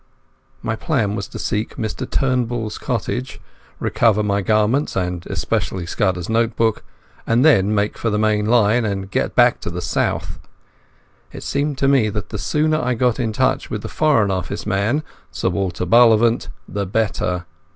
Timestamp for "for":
7.99-8.09